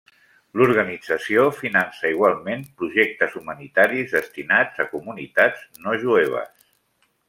[0.61, 6.57] L'organització finança igualment projectes humanitaris destinats a comunitats no jueves.